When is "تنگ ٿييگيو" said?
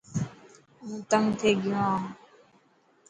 1.09-1.75